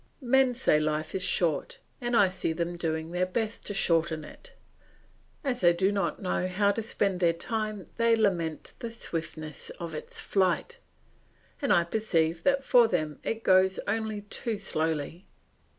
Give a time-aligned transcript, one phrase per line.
[0.23, 4.55] Men say life is short, and I see them doing their best to shorten it.
[5.43, 9.93] As they do not know how to spend their time they lament the swiftness of
[9.93, 10.79] its flight,
[11.61, 15.27] and I perceive that for them it goes only too slowly.